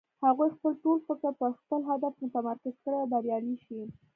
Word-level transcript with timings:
هغوی 0.25 0.49
خپل 0.55 0.73
ټول 0.83 0.97
فکر 1.07 1.31
پر 1.39 1.51
خپل 1.59 1.79
هدف 1.89 2.13
متمرکز 2.23 2.75
کړي 2.83 2.97
او 3.01 3.07
بريالی 3.13 3.55
شي. 3.65 3.81